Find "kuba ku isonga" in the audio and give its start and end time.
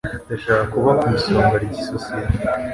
0.73-1.55